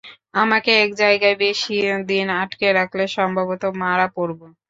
আমাকে 0.33 0.71
এক 0.83 0.91
জায়গায় 1.01 1.35
বেশী 1.41 1.75
দিন 2.09 2.27
আটকে 2.41 2.67
রাখলে 2.79 3.03
সম্ভবত 3.17 3.63
মারা 3.81 4.07
পড়ব। 4.15 4.39